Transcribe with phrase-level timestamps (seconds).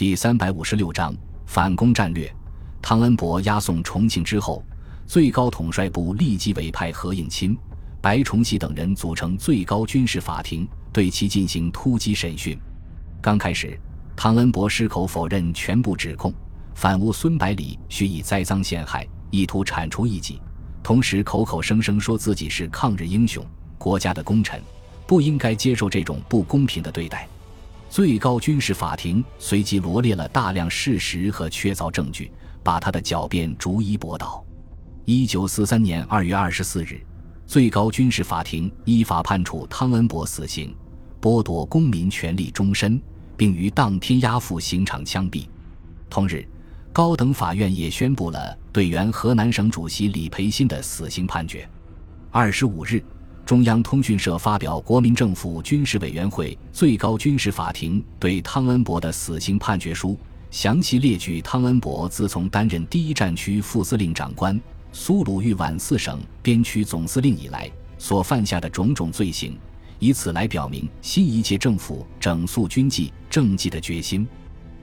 [0.00, 1.14] 第三百五十六章
[1.44, 2.34] 反攻战略。
[2.80, 4.64] 汤恩伯押送重庆之后，
[5.06, 7.54] 最高统帅部立即委派何应钦、
[8.00, 12.58] 白崇禧等人组成最高军事法庭，对其进行突击审讯。
[13.20, 13.78] 刚开始，
[14.16, 16.32] 汤恩伯矢口否认全部指控，
[16.74, 20.40] 反诬孙百里蓄意栽赃陷害，意图铲除异己，
[20.82, 23.44] 同时口口声声说自己是抗日英雄、
[23.76, 24.62] 国家的功臣，
[25.06, 27.28] 不应该接受这种不公平的对待。
[27.90, 32.30] 最高军事法庭随即罗列了大量事实和确凿证据，
[32.62, 34.44] 把他的狡辩逐一驳倒。
[35.04, 37.04] 一九四三年二月二十四日，
[37.46, 40.72] 最高军事法庭依法判处汤恩伯死刑，
[41.20, 43.02] 剥夺公民权利终身，
[43.36, 45.48] 并于当天押赴刑场枪毙。
[46.08, 46.46] 同日，
[46.92, 51.68] 高等法院也宣布了对原河南省主席李培新的死刑判决。
[52.30, 53.02] 二十五日。
[53.46, 60.16] 中央通讯社发表国民政府军事委员会最高军事法庭对汤恩伯的死刑判决书，
[60.52, 64.60] 详细列举汤恩伯自从担任第一战区副司令长官、
[64.92, 69.58] 苏鲁豫皖四省边区总司令以来所犯下的种种罪行，
[69.98, 74.26] 以此来表明新一届政府整肃军纪、政绩的决心。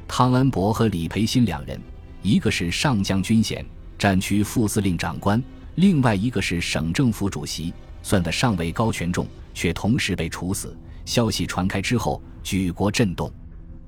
[0.09, 1.79] 汤恩伯和李培新两人，
[2.21, 3.65] 一个是上将军衔
[3.97, 5.41] 战区副司令长官，
[5.75, 7.73] 另外一个是省政府主席。
[8.01, 10.77] 算得上位高权重，却同时被处死。
[11.05, 13.31] 消息传开之后，举国震动。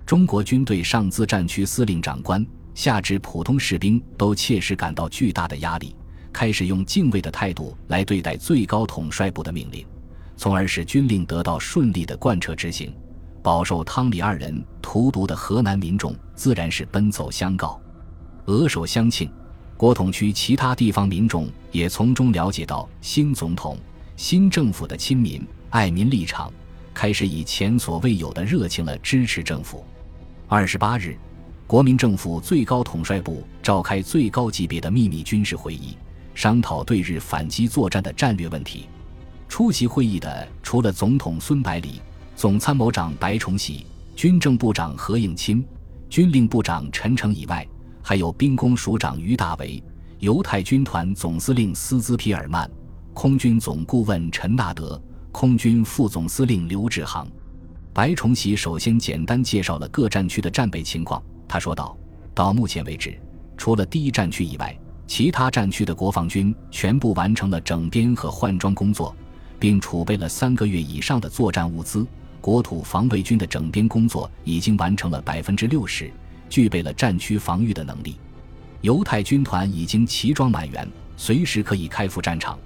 [0.06, 5.96] 中国军队上自战区司令长官，下至普通士兵，都切实感到巨大的压力，
[6.32, 9.86] 开始用敬畏的态度来对待最高统帅部的命令，
[10.36, 12.94] 从而使军令得到顺利的贯彻执行。
[13.44, 17.80] 饱受汤李二人荼毒的河南民众，自然是奔走相告，
[18.46, 19.32] 额首相庆。
[19.78, 23.78] 国统区其他地方民众也从中了解到新总统。
[24.20, 26.52] 新政府的亲民爱民立场
[26.94, 29.82] 开始以前所未有的热情了支持政府。
[30.46, 31.18] 二十八日，
[31.66, 35.96] 国民政府最高统帅部召开最高级别的秘密军事会议，
[36.36, 38.90] 商讨对日反击作战的战略问题。
[39.48, 42.02] 出席会议的除了总统孙百里、
[42.36, 43.86] 总参谋长白崇禧、
[44.18, 45.64] 军政部长何应钦、
[46.10, 47.66] 军令部长陈诚以外，
[48.04, 49.82] 还有兵工署长于大为、
[50.20, 52.70] 犹太军团总司令斯兹皮尔曼。
[53.22, 54.98] 空军总顾问陈纳德、
[55.34, 57.28] 空军副总司令刘志航、
[57.92, 61.22] 白崇禧首先简单介绍了各战区的战备情况。
[61.46, 61.98] 他说道
[62.34, 63.20] ：“到目前为止，
[63.58, 64.74] 除了第一战区以外，
[65.06, 69.14] 其他战区的国防军全部完成了整编和换装工作，
[69.60, 72.08] 并储备了三个月以上的作战物资。
[72.40, 76.10] 国土防卫军的整编工作已经完成了百分之六十，
[76.48, 78.16] 具备了战区防御的能力。
[78.80, 80.88] 犹太军团已经齐装满员，
[81.18, 82.58] 随时可以开赴战场。”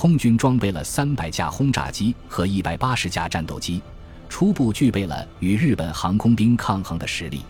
[0.00, 3.82] 空军装备了三百架轰炸机和一百八十架战斗机，
[4.28, 7.42] 初步具备了与日本航空兵抗衡的实力。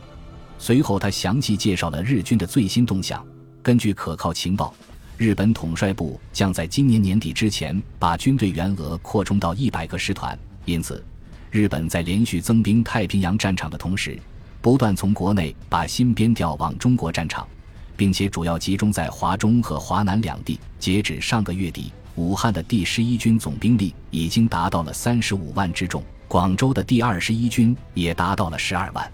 [0.58, 3.22] 随后，他详细介绍了日军的最新动向。
[3.62, 4.72] 根据可靠情报，
[5.18, 10.36] 日本统帅部将在今年年底之前把军队员额扩充到一百个师团。
[10.64, 11.04] 因此，
[11.50, 14.18] 日本在连续增兵太平洋战场的同时，
[14.62, 17.46] 不断从国内把新编调往中国战场，
[17.94, 20.58] 并且主要集中在华中和华南两地。
[20.78, 21.92] 截止上个月底。
[22.18, 29.08] 武汉的第十一军总兵力已经达到了三十五万之众，广州的第二十一军也达到了十二万，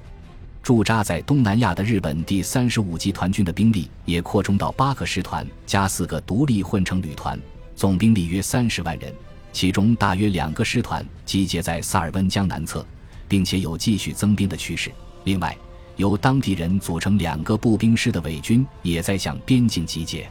[0.63, 7.39] 驻扎在东南亚的日本第三十五集团军的兵力也扩充到八个师团加四个独立混成旅团，
[7.77, 9.13] 总兵力约三十万人，
[9.53, 12.87] 其中大约两个师团集结在萨尔温江南侧，
[13.29, 14.91] 并且有继续增兵的趋势。
[15.25, 15.55] 另外，
[15.97, 20.27] 由当地人组成两个步兵师的伪军也在向边境集结。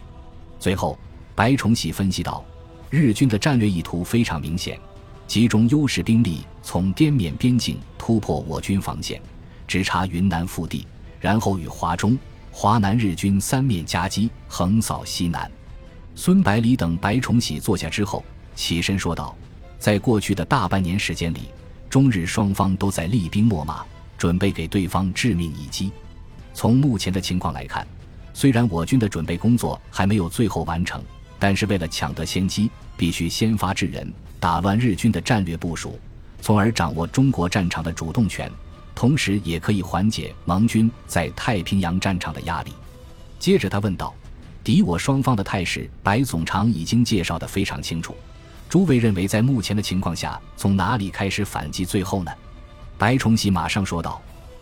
[0.59, 0.97] 最后，
[1.35, 2.43] 白崇禧分析道。
[2.95, 4.79] 日军的战略意图非常明显，
[5.25, 9.19] 集中优势兵力从滇缅边境突破我军防线，
[9.67, 10.85] 直插云南腹地，
[11.19, 12.15] 然后与华中、
[12.51, 15.51] 华南日军三面夹击，横扫西南。
[16.13, 18.23] 孙百里等白崇禧坐下之后，
[18.53, 19.35] 起身说道
[19.79, 21.49] ：“在过去的大半年时间里，
[21.89, 23.83] 中日双方都在厉兵秣马，
[24.19, 25.91] 准备给对方致命一击。
[26.53, 27.87] 从目前的情况来看，
[28.35, 31.03] 虽然我军的准备工作还没有最后完成。”
[31.39, 35.99] 但是为了抢得先机，必须先发制人，打乱日军的战略部署，
[36.41, 38.51] 从而掌握中国战场的主动权，
[38.93, 42.71] 同时也可以缓解盟军在太平洋战场的压力。
[43.39, 44.13] 接着他问道
[44.63, 48.15] ：“敌我双方的态势，白总长已经介绍得非常清楚。
[48.69, 52.31] 诸位认为，在目前的情况下，从哪里开始反击最后呢？”
[52.97, 54.21] 白崇禧马上说道：“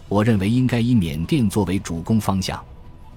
[0.10, 2.63] 我认为应该以缅甸作为主攻方向。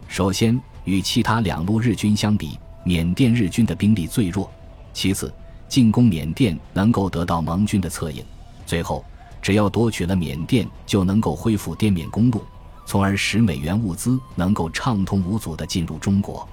[0.08, 4.52] 首先，与其他两路日军相比。”缅甸日军的兵力最弱，
[4.94, 5.30] 其次
[5.68, 8.24] 进攻缅甸能够得到盟军的策应，
[8.64, 9.04] 最后
[9.42, 12.42] 只要夺取了缅甸，就能够恢复滇缅公路，
[12.86, 16.48] 从而使美元物资能够畅通无阻地进入中国。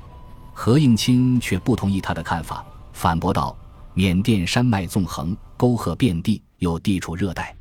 [0.53, 3.55] 何应钦却不同意他的看法，反驳道
[3.93, 7.55] ：“缅甸山脉纵横，沟壑遍地，又地处热带，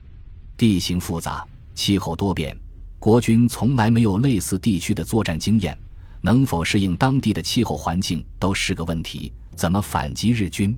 [0.56, 2.56] 地形复杂，气候多变，
[2.98, 5.78] 国军从来没有类似地区的作战经验，
[6.20, 9.32] 能否适应当地的气候环境都是个问题。
[9.60, 10.74] 怎么反击日军？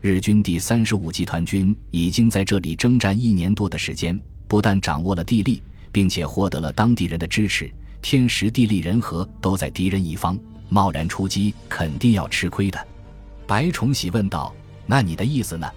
[0.00, 4.18] 日军第三十五集团军已经在这里征战一年多的时间，
[4.48, 5.62] 不但掌握了地利。”
[5.92, 10.38] 并且获得了当地人的支持，天时地利人和都在敌人一方，
[10.70, 12.88] 贸然出击肯定要吃亏的。
[13.46, 14.54] 白崇禧问道
[14.88, 15.70] ：“那你的意思呢？”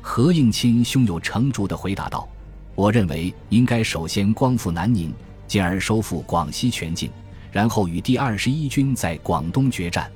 [0.00, 2.26] 何应钦胸有成竹地回答道
[2.74, 5.12] ：“我认为应该首先光复南宁，
[5.46, 7.10] 进而收复广西全境，
[7.52, 10.10] 然后与第二十一军在广东决战。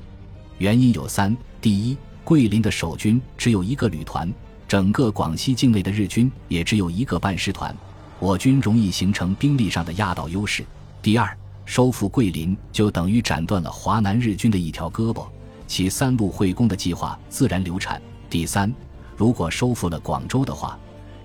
[0.59, 4.33] 原因有三：第一，桂林的守军只有一个旅团，
[4.67, 7.75] 整个广西境内的日军也只有一个半师团。”
[8.19, 10.65] 我军容易形成兵力上的压倒优势。
[11.03, 11.37] 第二，
[11.67, 15.27] 收复桂林就等于斩断了华南日军的一条胳膊，
[15.67, 18.01] 其三路会攻的计划自然流产。
[18.31, 18.73] 第三，
[19.17, 20.79] 如果收复了广州的话，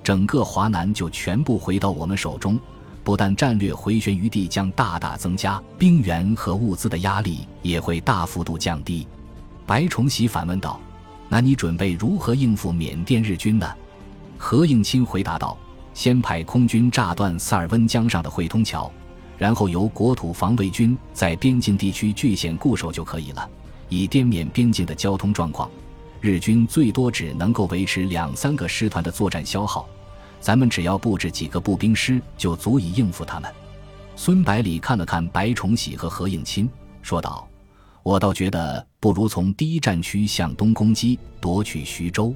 [0.04, 2.60] 整个华南就全部回到我们手中，
[3.06, 9.08] 不但战略回旋余地将大大增加，兵源和物资的压力也会大幅度降低。
[9.72, 10.78] 白崇禧反问道
[11.32, 13.66] ：“那你准备如何应付缅甸日军呢？”
[14.38, 15.58] 何应钦回答道。
[15.94, 18.92] 先派空军炸断萨尔温江上的汇通桥，
[19.38, 23.50] 然后由国土防卫军在边境地区据险固守就可以了，
[23.88, 25.72] 以滇缅边境的交通状况，
[26.20, 29.88] 日军最多只能够维持两三个师团的作战消耗，
[30.42, 33.50] 咱们只要布置几个步兵师就足以应付他们。
[34.18, 36.70] 孙百里看了看白崇禧和何应钦，
[37.02, 37.48] 说道
[38.04, 42.34] ：“我倒觉得不如从第一战区向东攻击，夺取徐州。”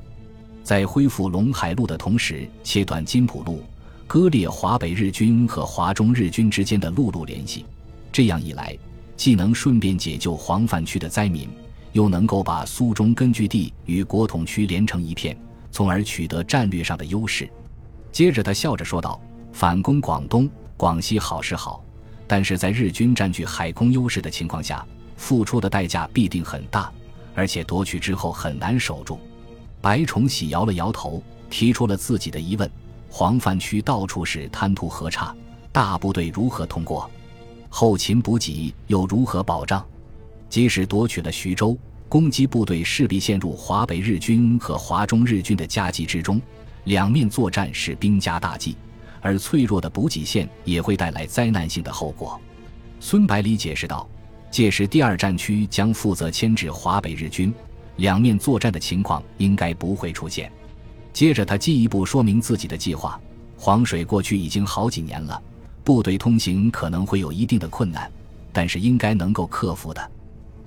[0.64, 3.64] 在恢复陇海路的同时，切断金浦路，
[4.08, 7.66] 割裂华北日军和华中日军之间的陆路联系。
[8.12, 8.76] 这样一来，
[9.16, 11.48] 既能顺便解救黄泛区的灾民，
[11.92, 15.38] 又能够把苏中根据地与国统区连成一片，
[15.70, 17.48] 从而取得战略上的优势。
[18.12, 19.22] 接着，他笑着说道
[19.54, 21.86] ：“反攻广东、广西好是好，
[22.26, 24.84] 但是在日军占据海空优势的情况下，
[25.16, 26.92] 付出的代价必定很大，
[27.34, 29.20] 而且夺取之后很难守住。”
[29.82, 32.70] 白崇禧摇了摇头，提出了自己的疑问：
[33.10, 35.36] 黄泛区到处是滩涂河岔，
[35.72, 37.10] 大部队如何通过？
[37.70, 39.86] 后勤补给又如何保障？
[40.50, 41.78] 即使夺取了徐州，
[42.08, 46.42] 攻击部队势必陷入华北日军和华中日军的夹击之中，
[46.86, 48.78] 两面作战是兵家大忌，
[49.22, 52.40] 而脆弱的补给线也会带来灾难性的后果。
[53.00, 54.08] 孙百里解释道
[54.56, 57.54] ：“届时第二战区将负责牵制华北日军。”
[57.98, 60.50] 两面作战的情况应该不会出现。
[61.12, 63.20] 接着，他进一步说明自己的计划：
[63.58, 65.42] 黄水过去已经好几年了，
[65.84, 68.10] 部队通行可能会有一定的困难，
[68.54, 70.12] 但是应该能够克服的。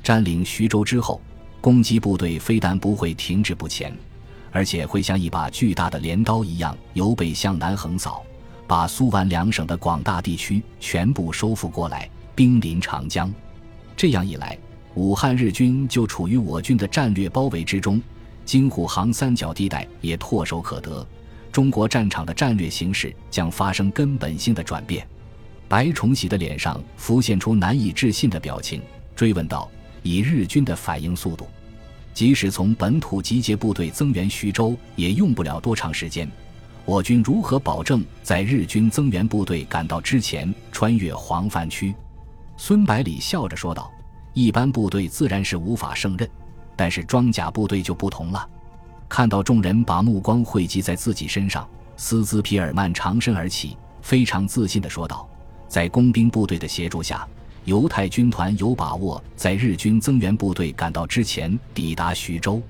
[0.02, 1.18] 占领徐州之后，
[1.62, 3.90] 攻击部队非但不会停滞不前，
[4.52, 8.22] 而且会像一把巨大的镰刀一样由北向南横扫，
[8.66, 13.32] 把苏皖两省的广大地区全部收复过来，兵临长江。
[13.98, 14.56] 这样一来，
[14.94, 18.00] 武汉日军就处于我军的战略包围之中，
[18.44, 21.04] 京沪杭三角地带也唾手可得，
[21.50, 25.04] 中国战场的战略形势将发生根本性的转变。
[25.66, 28.80] 白崇禧的脸上浮现出难以置信的表情，
[29.16, 29.68] 追问道
[30.04, 31.48] ：“以日军的反应速度，
[32.14, 36.30] 即使从本土集结部队增援徐州，也用不了多长时间。
[36.84, 41.92] 我军如何保证在日军增援部队赶到之前穿越黄泛区？”
[42.56, 43.92] 孙百里笑着说道。
[44.38, 46.30] 一般部队自然是无法胜任，
[46.76, 48.48] 但是装甲部队就不同了。
[49.08, 55.28] 看到众人把目光汇集在自己身上，斯兹皮尔曼长身而起，非常自信地说道
[55.66, 57.26] ：“在工兵部队的协助下，
[57.64, 62.62] 犹太军团有把握在日军增援部队赶到之前抵达徐州。”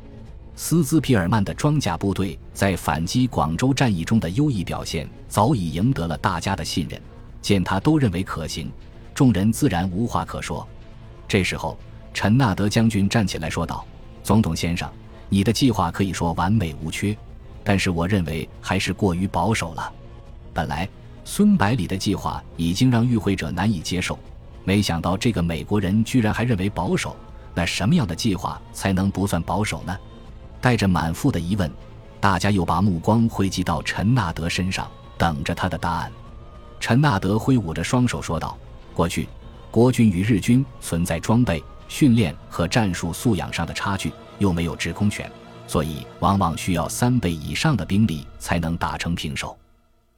[0.57, 6.99] 斯兹皮尔曼的装甲部队在反击广州战役中的优异表现，早已赢得了大家的信任。
[7.43, 8.73] 见他都认为可行，
[9.15, 10.67] 众人自然无话可说。
[11.28, 11.78] 这时候，
[12.14, 13.85] 陈纳德将军站起来说道
[14.25, 14.90] ：“总统先生，
[15.28, 17.14] 你的计划可以说完美无缺，
[17.62, 19.92] 但是我认为还是过于保守了。
[20.54, 20.88] 本来
[21.26, 24.18] 孙百里的计划已经让与会者难以接受，
[24.64, 27.14] 没想到这个美国人居然还认为保守。
[27.54, 29.94] 那什么样的计划才能不算保守呢？”
[30.62, 31.70] 带着满腹的疑问，
[32.20, 36.11] 大家又把目光汇集到陈纳德身上，等着他的答案。
[36.80, 38.56] 陈纳德挥舞着双手说道
[38.94, 39.28] ：“过去。”
[39.71, 45.31] 国军与日军存在装备、训练和战术素养上的差距，又没有制空权，
[45.67, 49.57] 所以往往需要三倍以上的兵力才能打成平手。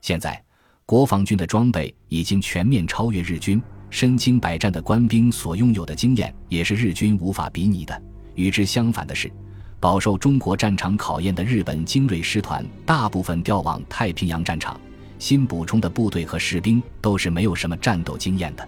[0.01, 0.41] 现在，
[0.85, 8.01] 国防军的装备已经全面超越日军，身经百战的官兵所拥有的经验也是日军无法比拟的。
[8.35, 9.31] 与之相反的是，
[9.79, 14.79] 饱受中国战场考验的日本精锐师团大部分调往太平洋战场，
[15.19, 18.67] 新补充的部队和士兵都是没有什么战斗经验的。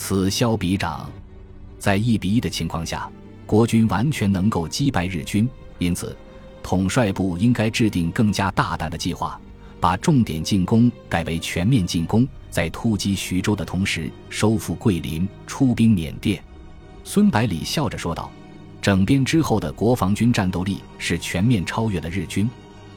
[0.00, 1.10] 此消彼长，
[1.76, 3.10] 在一比一的情况下，
[3.44, 5.46] 国军完全能够击败日军。
[5.78, 6.16] 因此，
[6.62, 9.38] 统帅部应该制定更加大胆的计划，
[9.80, 16.40] 把重点进攻改为全面进攻，在突击徐州的同时收复桂林，出兵缅甸。
[17.02, 18.30] 孙百里笑着说道
[18.80, 22.48] ：“整编之后的国防军战斗力是全面超越了日军，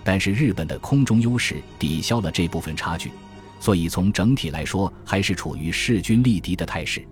[0.03, 3.11] 但是日本的空中优势抵消了这部分差距。”
[3.61, 7.07] 所以，从整体来说，还是处于势均力敌的态势。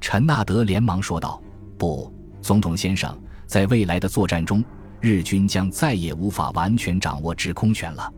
[0.00, 1.40] 陈纳德连忙说道
[1.78, 4.62] ：“不，总统先生，在未来的作战中，
[5.00, 8.12] 日军将再也无法完全掌握制空权了。”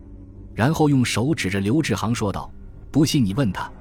[0.55, 2.51] 然后用手指着刘志航说道
[2.91, 3.71] ：“不信你问他。”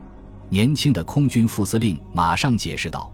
[0.51, 3.11] 年轻的空军副司令马上解释道：“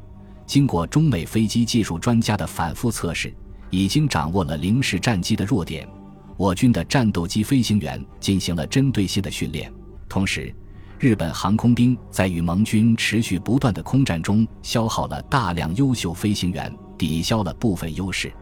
[0.46, 3.32] 经过中美飞机技术专家的反复测试，
[3.70, 5.88] 已经掌握了零式战机的弱点。
[6.36, 9.72] 我军的战斗机飞行员进行了针对性的训练，
[10.08, 10.52] 同时。”
[11.02, 18.32] 日本航空兵在与盟军持续不断的空战中消耗了大量优秀飞行员，抵消了部分优势。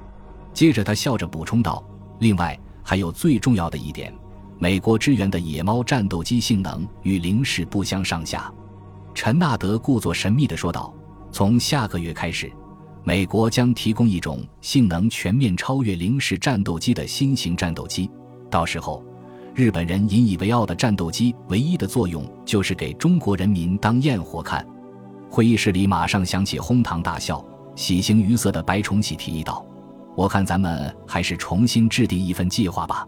[0.52, 1.82] 接着，他笑着补充道
[2.20, 4.14] ：“另外，还有最重要的一点，
[4.58, 8.52] 美国支援的野猫战斗机性能与零式不相上下。”
[9.14, 10.92] 陈纳德故作神秘地说道
[11.32, 12.52] ：“从下个月开始，
[13.04, 18.10] 美国将提供一种性能全面超越零式战斗机的新型战斗机，
[18.50, 19.02] 到时候。”
[19.60, 24.66] 日本人引以为傲的战斗机，唯一的作用就是给中国人民当焰火看。
[25.28, 27.44] 会议室里马上响起哄堂大笑。
[27.76, 29.62] 喜形于色的白崇禧提议道
[30.16, 33.06] ：“我看咱们还是重新制定一份计划吧。”